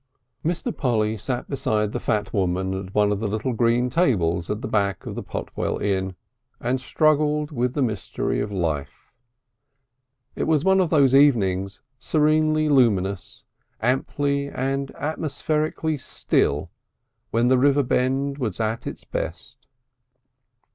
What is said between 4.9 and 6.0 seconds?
of the Potwell